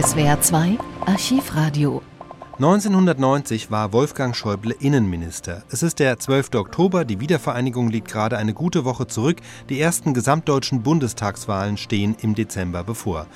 SWR 0.00 0.40
2 0.40 0.78
Archivradio 1.06 2.02
1990 2.58 3.72
war 3.72 3.92
Wolfgang 3.92 4.36
Schäuble 4.36 4.76
Innenminister. 4.78 5.64
Es 5.72 5.82
ist 5.82 5.98
der 5.98 6.20
12. 6.20 6.54
Oktober, 6.54 7.04
die 7.04 7.18
Wiedervereinigung 7.18 7.88
liegt 7.88 8.06
gerade 8.06 8.38
eine 8.38 8.54
gute 8.54 8.84
Woche 8.84 9.08
zurück. 9.08 9.38
Die 9.68 9.80
ersten 9.80 10.14
gesamtdeutschen 10.14 10.84
Bundestagswahlen 10.84 11.76
stehen 11.76 12.14
im 12.20 12.36
Dezember 12.36 12.84
bevor. 12.84 13.26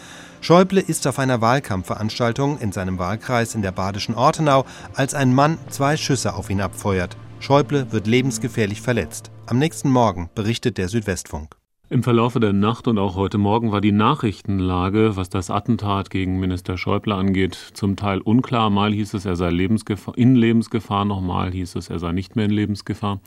Schäuble 0.40 0.80
ist 0.80 1.08
auf 1.08 1.18
einer 1.18 1.40
Wahlkampfveranstaltung 1.40 2.60
in 2.60 2.70
seinem 2.70 3.00
Wahlkreis 3.00 3.56
in 3.56 3.62
der 3.62 3.72
badischen 3.72 4.14
Ortenau, 4.14 4.64
als 4.94 5.14
ein 5.14 5.34
Mann 5.34 5.58
zwei 5.68 5.96
Schüsse 5.96 6.34
auf 6.34 6.48
ihn 6.48 6.60
abfeuert. 6.60 7.16
Schäuble 7.40 7.90
wird 7.90 8.06
lebensgefährlich 8.06 8.80
verletzt. 8.82 9.32
Am 9.46 9.58
nächsten 9.58 9.90
Morgen 9.90 10.30
berichtet 10.36 10.78
der 10.78 10.88
Südwestfunk. 10.88 11.56
Im 11.92 12.02
Verlaufe 12.02 12.40
der 12.40 12.54
Nacht 12.54 12.88
und 12.88 12.96
auch 12.96 13.16
heute 13.16 13.36
Morgen 13.36 13.70
war 13.70 13.82
die 13.82 13.92
Nachrichtenlage, 13.92 15.14
was 15.16 15.28
das 15.28 15.50
Attentat 15.50 16.08
gegen 16.08 16.40
Minister 16.40 16.78
Schäuble 16.78 17.14
angeht, 17.14 17.54
zum 17.54 17.96
Teil 17.96 18.22
unklar. 18.22 18.70
Mal 18.70 18.94
hieß 18.94 19.12
es, 19.12 19.26
er 19.26 19.36
sei 19.36 19.50
Lebensgefahr, 19.50 20.16
in 20.16 20.34
Lebensgefahr, 20.34 21.04
nochmal 21.04 21.50
hieß 21.52 21.74
es, 21.76 21.90
er 21.90 21.98
sei 21.98 22.12
nicht 22.12 22.34
mehr 22.34 22.46
in 22.46 22.50
Lebensgefahr. 22.50 23.20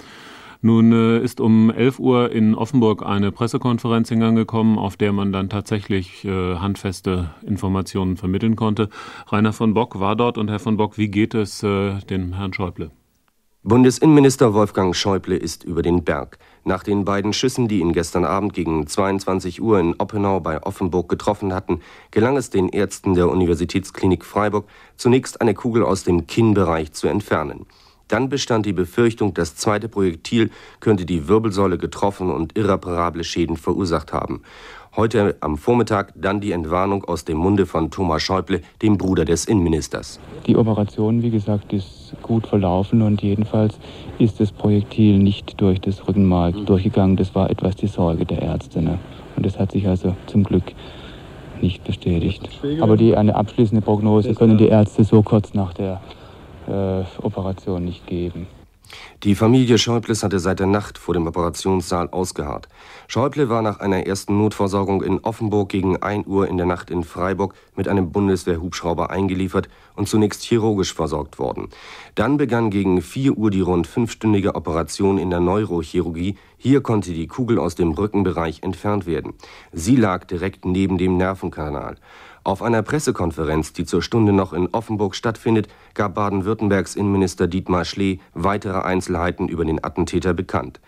Nun 0.61 0.91
äh, 0.93 1.19
ist 1.19 1.41
um 1.41 1.69
11 1.69 1.99
Uhr 1.99 2.31
in 2.31 2.55
Offenburg 2.55 3.05
eine 3.05 3.31
Pressekonferenz 3.31 4.09
in 4.09 4.19
Gang 4.19 4.35
gekommen, 4.35 4.79
auf 4.79 4.97
der 4.97 5.13
man 5.13 5.31
dann 5.31 5.47
tatsächlich 5.47 6.25
äh, 6.25 6.55
handfeste 6.55 7.29
Informationen 7.45 8.17
vermitteln 8.17 8.55
konnte. 8.55 8.89
Rainer 9.27 9.53
von 9.53 9.75
Bock 9.75 9.99
war 9.99 10.15
dort 10.15 10.39
und 10.39 10.49
Herr 10.49 10.57
von 10.57 10.77
Bock, 10.77 10.97
wie 10.97 11.09
geht 11.09 11.35
es 11.35 11.61
äh, 11.61 11.99
dem 12.09 12.33
Herrn 12.33 12.51
Schäuble? 12.51 12.89
Bundesinnenminister 13.67 14.53
Wolfgang 14.53 14.95
Schäuble 14.95 15.35
ist 15.35 15.63
über 15.63 15.81
den 15.81 16.03
Berg. 16.03 16.37
Nach 16.65 16.83
den 16.83 17.03
beiden 17.03 17.33
Schüssen, 17.33 17.67
die 17.67 17.79
ihn 17.79 17.93
gestern 17.93 18.23
Abend 18.23 18.53
gegen 18.53 18.85
22 18.85 19.59
Uhr 19.59 19.79
in 19.79 19.95
Oppenau 19.97 20.39
bei 20.39 20.61
Offenburg 20.61 21.09
getroffen 21.09 21.51
hatten, 21.51 21.81
gelang 22.11 22.37
es 22.37 22.51
den 22.51 22.69
Ärzten 22.69 23.15
der 23.15 23.27
Universitätsklinik 23.27 24.23
Freiburg, 24.23 24.67
zunächst 24.97 25.41
eine 25.41 25.55
Kugel 25.55 25.83
aus 25.83 26.03
dem 26.03 26.27
Kinnbereich 26.27 26.93
zu 26.93 27.07
entfernen. 27.07 27.65
Dann 28.07 28.29
bestand 28.29 28.67
die 28.67 28.73
Befürchtung, 28.73 29.33
das 29.33 29.55
zweite 29.55 29.89
Projektil 29.89 30.51
könnte 30.79 31.07
die 31.07 31.27
Wirbelsäule 31.27 31.79
getroffen 31.79 32.29
und 32.29 32.55
irreparable 32.55 33.23
Schäden 33.23 33.57
verursacht 33.57 34.13
haben. 34.13 34.43
Heute 34.97 35.35
am 35.41 35.57
Vormittag 35.57 36.13
dann 36.15 36.39
die 36.39 36.53
Entwarnung 36.53 37.03
aus 37.03 37.25
dem 37.25 37.35
Munde 37.37 37.65
von 37.65 37.91
Thomas 37.91 38.23
Schäuble, 38.23 38.61
dem 38.81 38.97
Bruder 38.97 39.25
des 39.25 39.43
Innenministers. 39.43 40.21
Die 40.47 40.55
Operation, 40.55 41.21
wie 41.21 41.31
gesagt, 41.31 41.73
ist 41.73 42.13
gut 42.21 42.47
verlaufen 42.47 43.01
und 43.01 43.21
jedenfalls 43.21 43.77
ist 44.19 44.39
das 44.39 44.53
Projektil 44.53 45.17
nicht 45.17 45.59
durch 45.59 45.81
das 45.81 46.07
Rückenmark 46.07 46.55
mhm. 46.55 46.65
durchgegangen. 46.65 47.17
Das 47.17 47.35
war 47.35 47.49
etwas 47.49 47.75
die 47.75 47.87
Sorge 47.87 48.25
der 48.25 48.41
Ärzte. 48.41 48.81
Ne? 48.81 48.97
Und 49.35 49.45
das 49.45 49.59
hat 49.59 49.73
sich 49.73 49.85
also 49.85 50.15
zum 50.27 50.45
Glück 50.45 50.63
nicht 51.59 51.83
bestätigt. 51.83 52.49
Aber 52.79 52.95
die, 52.95 53.17
eine 53.17 53.35
abschließende 53.35 53.81
Prognose 53.81 54.33
können 54.33 54.57
die 54.57 54.69
Ärzte 54.69 55.03
so 55.03 55.21
kurz 55.23 55.53
nach 55.53 55.73
der 55.73 55.99
äh, 56.69 57.03
Operation 57.21 57.83
nicht 57.83 58.07
geben. 58.07 58.47
Die 59.23 59.35
Familie 59.35 59.77
Schäubles 59.77 60.23
hatte 60.23 60.39
seit 60.39 60.59
der 60.59 60.67
Nacht 60.67 60.97
vor 60.97 61.13
dem 61.13 61.27
Operationssaal 61.27 62.09
ausgeharrt. 62.09 62.67
Schäuble 63.07 63.49
war 63.49 63.61
nach 63.61 63.79
einer 63.79 64.05
ersten 64.05 64.37
Notversorgung 64.37 65.01
in 65.01 65.19
Offenburg 65.19 65.69
gegen 65.69 65.97
1 66.01 66.27
Uhr 66.27 66.47
in 66.47 66.57
der 66.57 66.65
Nacht 66.65 66.89
in 66.89 67.03
Freiburg 67.03 67.55
mit 67.75 67.87
einem 67.87 68.11
Bundeswehrhubschrauber 68.11 69.09
eingeliefert 69.09 69.69
und 69.95 70.07
zunächst 70.07 70.43
chirurgisch 70.43 70.93
versorgt 70.93 71.39
worden. 71.39 71.69
Dann 72.15 72.37
begann 72.37 72.69
gegen 72.69 73.01
4 73.01 73.37
Uhr 73.37 73.51
die 73.51 73.61
rund 73.61 73.87
fünfstündige 73.87 74.55
Operation 74.55 75.17
in 75.17 75.29
der 75.29 75.39
Neurochirurgie. 75.39 76.37
Hier 76.57 76.81
konnte 76.81 77.13
die 77.13 77.27
Kugel 77.27 77.59
aus 77.59 77.75
dem 77.75 77.91
Rückenbereich 77.91 78.63
entfernt 78.63 79.05
werden. 79.05 79.33
Sie 79.71 79.95
lag 79.95 80.25
direkt 80.25 80.65
neben 80.65 80.97
dem 80.97 81.17
Nervenkanal. 81.17 81.97
Auf 82.45 82.61
einer 82.61 82.83
Pressekonferenz, 82.83 83.73
die 83.73 83.85
zur 83.85 84.03
Stunde 84.03 84.31
noch 84.31 84.53
in 84.53 84.67
Offenburg 84.71 85.15
stattfindet, 85.15 85.67
gab 85.95 86.13
Baden-Württembergs 86.13 86.95
Innenminister 86.95 87.47
Dietmar 87.47 87.85
Schlee 87.85 88.19
weitere 88.35 88.81
Einzelheiten 88.81 89.47
über 89.47 89.65
den 89.65 89.83
Attentäter 89.83 90.35
bekannt. 90.35 90.79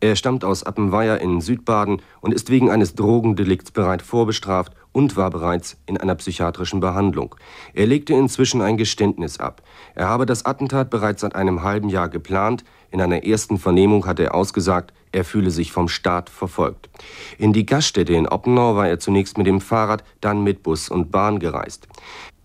Er 0.00 0.16
stammt 0.16 0.44
aus 0.44 0.64
Appenweier 0.64 1.20
in 1.20 1.40
Südbaden 1.40 2.02
und 2.20 2.34
ist 2.34 2.50
wegen 2.50 2.72
eines 2.72 2.96
Drogendelikts 2.96 3.70
bereits 3.70 4.02
vorbestraft 4.04 4.72
und 4.90 5.16
war 5.16 5.30
bereits 5.30 5.76
in 5.86 5.96
einer 5.96 6.16
psychiatrischen 6.16 6.80
Behandlung. 6.80 7.36
Er 7.72 7.86
legte 7.86 8.12
inzwischen 8.12 8.60
ein 8.60 8.76
Geständnis 8.76 9.38
ab. 9.38 9.62
Er 9.94 10.08
habe 10.08 10.26
das 10.26 10.44
Attentat 10.44 10.90
bereits 10.90 11.20
seit 11.20 11.36
einem 11.36 11.62
halben 11.62 11.88
Jahr 11.88 12.08
geplant. 12.08 12.64
In 12.96 13.02
einer 13.02 13.26
ersten 13.26 13.58
Vernehmung 13.58 14.06
hatte 14.06 14.24
er 14.24 14.34
ausgesagt, 14.34 14.94
er 15.12 15.26
fühle 15.26 15.50
sich 15.50 15.70
vom 15.70 15.86
Staat 15.86 16.30
verfolgt. 16.30 16.88
In 17.36 17.52
die 17.52 17.66
Gaststätte 17.66 18.14
in 18.14 18.26
Oppenau 18.26 18.74
war 18.74 18.88
er 18.88 18.98
zunächst 18.98 19.36
mit 19.36 19.46
dem 19.46 19.60
Fahrrad, 19.60 20.02
dann 20.22 20.42
mit 20.42 20.62
Bus 20.62 20.88
und 20.88 21.10
Bahn 21.12 21.38
gereist. 21.38 21.88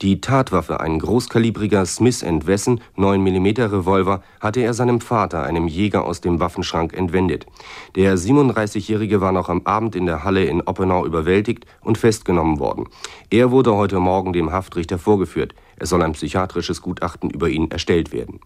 Die 0.02 0.20
Tatwaffe, 0.20 0.82
ein 0.82 1.00
großkalibriger 1.00 1.86
Smith 1.86 2.22
Wesson 2.22 2.82
9mm 2.98 3.72
Revolver, 3.72 4.24
hatte 4.42 4.60
er 4.60 4.74
seinem 4.74 5.00
Vater, 5.00 5.44
einem 5.44 5.70
Jäger 5.70 6.04
aus 6.04 6.20
dem 6.20 6.42
Waffenschrank, 6.42 6.92
entwendet. 6.92 7.46
Der 7.96 8.18
37-Jährige 8.18 9.22
war 9.22 9.32
noch 9.32 9.48
am 9.48 9.62
Abend 9.64 9.96
in 9.96 10.06
der 10.06 10.26
Halle 10.26 10.44
in 10.44 10.60
Oppenau 10.60 11.06
überwältigt 11.06 11.66
und 11.80 11.98
festgenommen 11.98 12.60
worden. 12.60 12.90
Er 13.30 13.52
wurde 13.52 13.74
heute 13.74 14.02
Morgen 14.02 14.34
dem 14.34 14.52
Haftrichter 14.52 15.00
vorgeführt. 15.00 15.56
Es 15.78 15.88
soll 15.88 16.02
ein 16.02 16.12
psychiatrisches 16.12 16.82
Gutachten 16.82 17.30
über 17.30 17.48
ihn 17.48 17.72
erstellt 17.72 18.12
werden. 18.12 18.42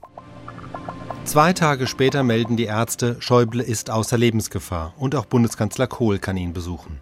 Zwei 1.25 1.53
Tage 1.53 1.87
später 1.87 2.21
melden 2.21 2.55
die 2.55 2.65
Ärzte, 2.65 3.17
Schäuble 3.19 3.63
ist 3.63 3.89
außer 3.89 4.15
Lebensgefahr 4.15 4.93
und 4.95 5.15
auch 5.15 5.25
Bundeskanzler 5.25 5.87
Kohl 5.87 6.19
kann 6.19 6.37
ihn 6.37 6.53
besuchen. 6.53 6.99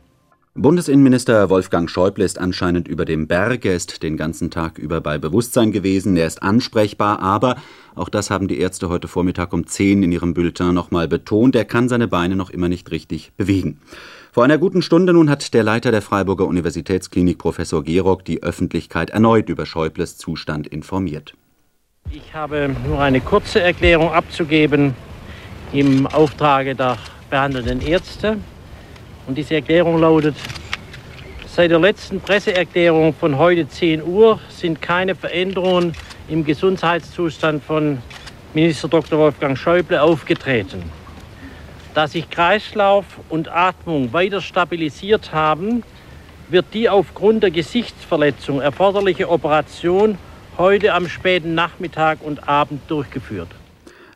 Bundesinnenminister 0.55 1.49
Wolfgang 1.49 1.89
Schäuble 1.89 2.23
ist 2.23 2.39
anscheinend 2.39 2.87
über 2.87 3.03
dem 3.03 3.27
Berg. 3.27 3.65
Er 3.65 3.75
ist 3.75 4.01
den 4.01 4.15
ganzen 4.15 4.49
Tag 4.49 4.77
über 4.77 5.01
bei 5.01 5.17
Bewusstsein 5.17 5.71
gewesen. 5.71 6.15
Er 6.15 6.27
ist 6.27 6.41
ansprechbar, 6.41 7.19
aber 7.19 7.57
auch 7.95 8.07
das 8.07 8.29
haben 8.29 8.47
die 8.47 8.59
Ärzte 8.59 8.87
heute 8.87 9.07
Vormittag 9.07 9.51
um 9.51 9.67
10 9.67 10.03
in 10.03 10.11
ihrem 10.11 10.33
Bulletin 10.33 10.73
nochmal 10.73 11.07
betont. 11.07 11.55
Er 11.55 11.65
kann 11.65 11.89
seine 11.89 12.07
Beine 12.07 12.35
noch 12.37 12.49
immer 12.49 12.69
nicht 12.69 12.91
richtig 12.91 13.33
bewegen. 13.35 13.81
Vor 14.31 14.45
einer 14.45 14.57
guten 14.57 14.81
Stunde 14.81 15.11
nun 15.11 15.29
hat 15.29 15.53
der 15.53 15.63
Leiter 15.63 15.91
der 15.91 16.01
Freiburger 16.01 16.47
Universitätsklinik, 16.47 17.39
Professor 17.39 17.83
Gerock, 17.83 18.23
die 18.23 18.41
Öffentlichkeit 18.41 19.09
erneut 19.09 19.49
über 19.49 19.65
Schäubles 19.65 20.17
Zustand 20.17 20.67
informiert. 20.67 21.33
Ich 22.15 22.31
habe 22.39 22.75
nur 22.87 22.99
eine 22.99 23.21
kurze 23.21 23.61
Erklärung 23.61 24.11
abzugeben 24.11 24.93
im 25.71 26.05
Auftrage 26.05 26.75
der 26.75 26.97
behandelnden 27.31 27.81
Ärzte. 27.81 28.37
Und 29.25 29.35
diese 29.35 29.55
Erklärung 29.55 29.99
lautet, 29.99 30.35
seit 31.47 31.71
der 31.71 31.79
letzten 31.79 32.21
Presseerklärung 32.21 33.15
von 33.15 33.39
heute 33.39 33.67
10 33.67 34.03
Uhr 34.03 34.39
sind 34.49 34.79
keine 34.79 35.15
Veränderungen 35.15 35.93
im 36.29 36.45
Gesundheitszustand 36.45 37.63
von 37.63 37.97
Minister 38.53 38.87
Dr. 38.87 39.17
Wolfgang 39.17 39.57
Schäuble 39.57 39.99
aufgetreten. 39.99 40.83
Da 41.95 42.07
sich 42.07 42.29
Kreislauf 42.29 43.05
und 43.29 43.47
Atmung 43.47 44.13
weiter 44.13 44.41
stabilisiert 44.41 45.33
haben, 45.33 45.81
wird 46.49 46.65
die 46.73 46.89
aufgrund 46.89 47.41
der 47.41 47.49
Gesichtsverletzung 47.49 48.61
erforderliche 48.61 49.27
Operation 49.29 50.19
heute 50.57 50.93
am 50.93 51.07
späten 51.07 51.55
Nachmittag 51.55 52.19
und 52.21 52.47
Abend 52.47 52.81
durchgeführt. 52.89 53.49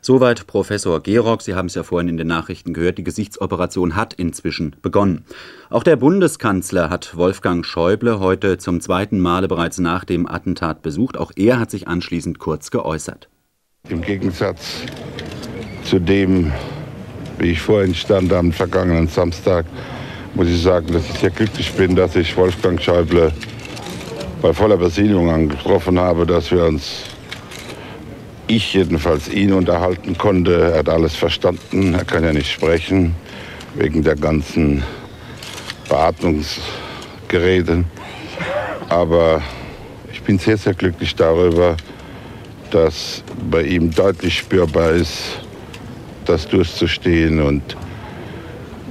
Soweit 0.00 0.46
Professor 0.46 1.02
Gerock. 1.02 1.42
Sie 1.42 1.54
haben 1.54 1.66
es 1.66 1.74
ja 1.74 1.82
vorhin 1.82 2.08
in 2.08 2.16
den 2.16 2.28
Nachrichten 2.28 2.72
gehört. 2.72 2.98
Die 2.98 3.04
Gesichtsoperation 3.04 3.96
hat 3.96 4.14
inzwischen 4.14 4.76
begonnen. 4.80 5.24
Auch 5.70 5.82
der 5.82 5.96
Bundeskanzler 5.96 6.88
hat 6.88 7.16
Wolfgang 7.16 7.66
Schäuble 7.66 8.20
heute 8.20 8.58
zum 8.58 8.80
zweiten 8.80 9.20
Male 9.20 9.48
bereits 9.48 9.78
nach 9.78 10.04
dem 10.04 10.26
Attentat 10.26 10.82
besucht. 10.82 11.18
Auch 11.18 11.32
er 11.36 11.58
hat 11.58 11.70
sich 11.70 11.88
anschließend 11.88 12.38
kurz 12.38 12.70
geäußert. 12.70 13.28
Im 13.88 14.02
Gegensatz 14.02 14.82
zu 15.84 15.98
dem, 15.98 16.52
wie 17.38 17.52
ich 17.52 17.60
vorhin 17.60 17.94
stand 17.94 18.32
am 18.32 18.52
vergangenen 18.52 19.08
Samstag, 19.08 19.66
muss 20.34 20.48
ich 20.48 20.62
sagen, 20.62 20.92
dass 20.92 21.04
ich 21.08 21.18
sehr 21.18 21.30
glücklich 21.30 21.72
bin, 21.72 21.96
dass 21.96 22.14
ich 22.14 22.36
Wolfgang 22.36 22.80
Schäuble 22.80 23.32
bei 24.40 24.52
voller 24.52 24.76
Besinnung 24.76 25.30
angetroffen 25.30 25.98
habe, 25.98 26.24
dass 26.26 26.50
wir 26.50 26.64
uns, 26.64 27.04
ich 28.46 28.74
jedenfalls, 28.74 29.28
ihn 29.28 29.52
unterhalten 29.52 30.16
konnte. 30.16 30.72
Er 30.72 30.78
hat 30.78 30.88
alles 30.88 31.16
verstanden, 31.16 31.94
er 31.94 32.04
kann 32.04 32.24
ja 32.24 32.32
nicht 32.32 32.50
sprechen, 32.50 33.14
wegen 33.74 34.02
der 34.02 34.16
ganzen 34.16 34.82
Beatmungsgeräte. 35.88 37.84
Aber 38.88 39.42
ich 40.12 40.22
bin 40.22 40.38
sehr, 40.38 40.56
sehr 40.56 40.74
glücklich 40.74 41.14
darüber, 41.14 41.76
dass 42.70 43.22
bei 43.50 43.62
ihm 43.62 43.90
deutlich 43.90 44.38
spürbar 44.38 44.90
ist, 44.90 45.40
das 46.26 46.46
durchzustehen 46.46 47.42
und 47.42 47.76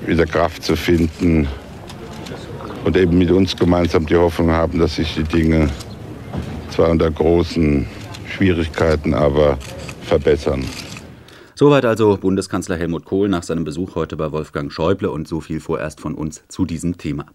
wieder 0.06 0.26
Kraft 0.26 0.64
zu 0.64 0.76
finden, 0.76 1.48
und 2.86 2.98
eben 2.98 3.18
mit 3.18 3.32
uns 3.32 3.56
gemeinsam 3.56 4.06
die 4.06 4.16
Hoffnung 4.16 4.52
haben, 4.52 4.80
dass 4.80 4.96
sich 4.96 5.16
die 5.16 5.24
Dinge 5.24 5.70
zwar 6.70 6.90
unter 6.90 7.10
großen 7.10 7.86
Schwierigkeiten, 8.28 9.14
aber 9.14 9.58
verbessern. 10.02 10.64
Soweit 11.56 11.86
also 11.86 12.18
Bundeskanzler 12.18 12.78
Helmut 12.78 13.06
Kohl 13.06 13.30
nach 13.30 13.44
seinem 13.44 13.64
Besuch 13.64 13.96
heute 13.96 14.16
bei 14.16 14.32
Wolfgang 14.32 14.72
Schäuble 14.72 15.10
und 15.10 15.28
so 15.28 15.42
viel 15.42 15.60
vorerst 15.60 16.00
von 16.00 16.14
uns 16.14 16.44
zu 16.48 16.66
diesem 16.66 16.98
Thema. 16.98 17.26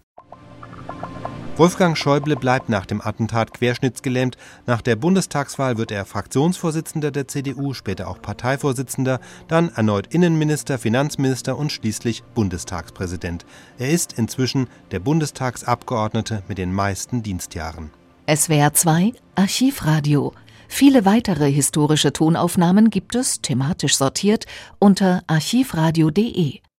Wolfgang 1.55 1.95
Schäuble 1.95 2.35
bleibt 2.35 2.69
nach 2.69 2.87
dem 2.87 2.99
Attentat 2.99 3.53
querschnittsgelähmt. 3.53 4.37
Nach 4.65 4.81
der 4.81 4.95
Bundestagswahl 4.95 5.77
wird 5.77 5.91
er 5.91 6.03
Fraktionsvorsitzender 6.03 7.11
der 7.11 7.27
CDU, 7.27 7.75
später 7.75 8.07
auch 8.07 8.19
Parteivorsitzender, 8.19 9.19
dann 9.47 9.69
erneut 9.69 10.07
Innenminister, 10.07 10.79
Finanzminister 10.79 11.55
und 11.55 11.71
schließlich 11.71 12.23
Bundestagspräsident. 12.33 13.45
Er 13.77 13.91
ist 13.91 14.13
inzwischen 14.13 14.67
der 14.89 14.99
Bundestagsabgeordnete 14.99 16.41
mit 16.47 16.57
den 16.57 16.73
meisten 16.73 17.21
Dienstjahren. 17.21 17.91
SWR 18.27 18.73
2 18.73 19.13
Archivradio. 19.35 20.33
Viele 20.67 21.05
weitere 21.05 21.51
historische 21.51 22.13
Tonaufnahmen 22.13 22.89
gibt 22.89 23.13
es, 23.13 23.41
thematisch 23.41 23.95
sortiert, 23.95 24.47
unter 24.79 25.21
archivradio.de. 25.27 26.63